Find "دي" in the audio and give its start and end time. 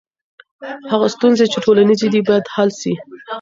2.13-2.21